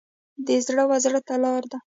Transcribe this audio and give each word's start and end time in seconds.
د 0.45 0.47
زړه 0.65 0.83
و 0.89 0.91
زړه 1.03 1.19
لار 1.43 1.63
ده. 1.71 1.77